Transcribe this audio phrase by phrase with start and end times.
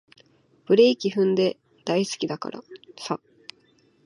[0.65, 2.63] ブレーキ踏んでも大好きだから
[2.97, 3.19] さ